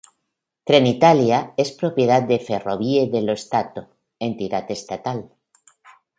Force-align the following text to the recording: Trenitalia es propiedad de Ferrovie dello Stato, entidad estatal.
Trenitalia 0.63 1.41
es 1.63 1.71
propiedad 1.81 2.23
de 2.23 2.39
Ferrovie 2.39 3.05
dello 3.07 3.33
Stato, 3.35 3.87
entidad 4.17 4.65
estatal. 4.71 5.29